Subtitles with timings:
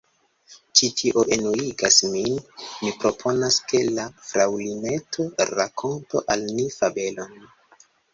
[0.79, 2.39] Ĉi tio enuigas min!
[2.85, 5.27] Mi proponas ke la Fraŭlineto
[5.61, 7.37] rakontu al ni fabelon.